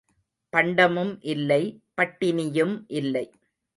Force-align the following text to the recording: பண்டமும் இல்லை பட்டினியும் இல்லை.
பண்டமும் 0.53 1.11
இல்லை 1.25 1.61
பட்டினியும் 1.97 2.75
இல்லை. 2.93 3.25